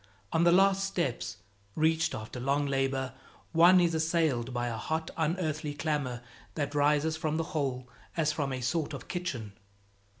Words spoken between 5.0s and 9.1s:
unearthly clamor that rises from the hole as from a sort of